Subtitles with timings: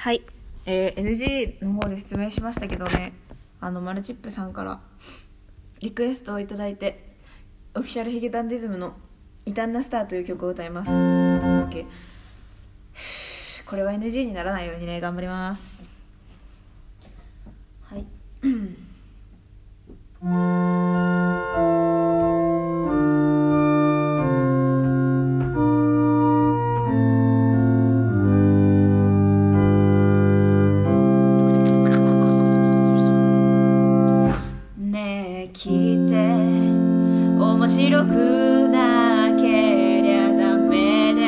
[0.00, 0.22] はい。
[0.64, 3.12] えー NG の方で説明しましたけどね、
[3.60, 4.80] あの、マルチップさんから
[5.80, 7.16] リクエストをいいて、
[7.74, 8.94] オフィシャルヒゲダンディズムの
[9.44, 10.90] 異端なスターという曲を歌います。
[10.90, 11.84] OK
[13.66, 15.82] これは NG にならないようにね、頑張ります。
[17.82, 18.06] はい。
[36.00, 36.14] え聞いて。
[37.40, 39.42] 面白くなけ
[40.02, 41.20] りゃダメで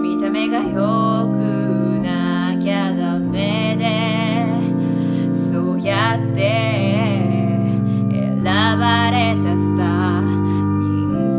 [0.00, 3.84] 見た目が良くなきゃダメで
[5.50, 6.40] そうやって
[8.10, 10.24] 選ばれたスター。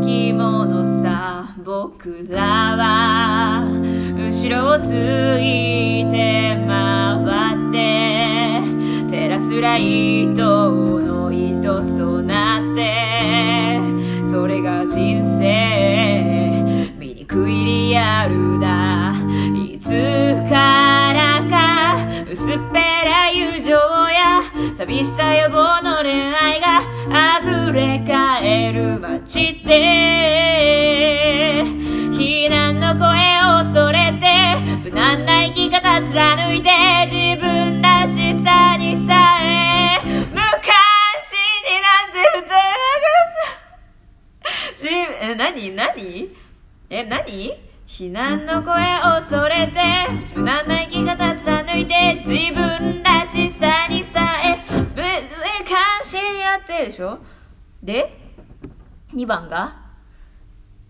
[0.04, 3.64] 気者さ僕らは。
[4.18, 4.86] 後ろをつ
[5.40, 7.76] いて回って。
[9.10, 10.57] 照らすライト
[14.88, 19.14] 人生醜いリアルだ。
[19.54, 19.88] いつ
[20.48, 21.96] からか
[22.30, 24.42] 薄っぺらい友情や
[24.76, 26.82] 寂しさ予防の恋愛が
[27.40, 31.62] 溢れ返る街って
[32.12, 33.08] 避難の声
[33.42, 34.26] を恐れて
[34.84, 36.68] 無難な生き方貫いて
[45.30, 46.30] えなかった自え何何？
[46.90, 47.52] え何？
[47.86, 49.80] 避難の声を恐れて
[50.34, 55.02] 無難な生き方貫いて自分らしさにさえ無
[55.66, 57.18] 関心になってでしょ？
[57.82, 58.14] で
[59.14, 59.74] 2番が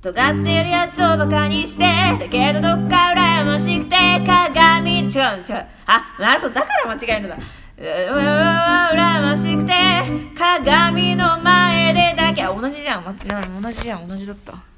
[0.02, 5.66] 尖っているやつをバカにしてだけどどっか羨ましくて鏡違う違う。
[5.86, 6.54] あなるほど。
[6.54, 7.38] だから間違えるのだ。
[7.80, 9.72] うわうわうわ羨ましくて
[10.36, 11.37] 鏡の
[13.12, 14.77] 同じじゃん待ってな同じじゃん同じだった。